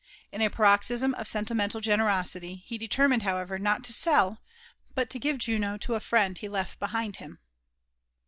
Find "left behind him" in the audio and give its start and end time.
6.49-7.37